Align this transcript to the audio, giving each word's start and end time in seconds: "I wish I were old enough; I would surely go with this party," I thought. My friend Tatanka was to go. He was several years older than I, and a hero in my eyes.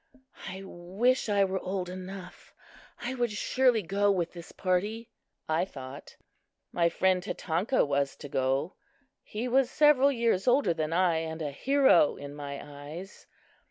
"I 0.47 0.63
wish 0.65 1.29
I 1.29 1.43
were 1.43 1.59
old 1.59 1.87
enough; 1.87 2.55
I 3.01 3.13
would 3.13 3.31
surely 3.31 3.83
go 3.83 4.09
with 4.09 4.33
this 4.33 4.51
party," 4.51 5.11
I 5.47 5.63
thought. 5.63 6.17
My 6.71 6.89
friend 6.89 7.21
Tatanka 7.21 7.85
was 7.85 8.15
to 8.15 8.27
go. 8.27 8.73
He 9.21 9.47
was 9.47 9.69
several 9.69 10.11
years 10.11 10.47
older 10.47 10.73
than 10.73 10.91
I, 10.91 11.17
and 11.17 11.39
a 11.39 11.51
hero 11.51 12.15
in 12.15 12.33
my 12.33 12.87
eyes. 12.89 13.27